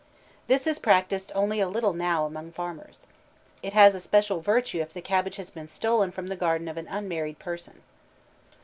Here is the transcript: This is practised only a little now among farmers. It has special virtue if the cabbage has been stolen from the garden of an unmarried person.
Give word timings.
This 0.47 0.65
is 0.65 0.79
practised 0.79 1.31
only 1.35 1.59
a 1.59 1.67
little 1.67 1.93
now 1.93 2.25
among 2.25 2.53
farmers. 2.53 3.05
It 3.61 3.73
has 3.73 4.01
special 4.03 4.41
virtue 4.41 4.81
if 4.81 4.93
the 4.93 4.99
cabbage 4.99 5.35
has 5.35 5.51
been 5.51 5.67
stolen 5.67 6.11
from 6.11 6.25
the 6.25 6.35
garden 6.35 6.67
of 6.67 6.77
an 6.77 6.87
unmarried 6.87 7.37
person. 7.37 7.83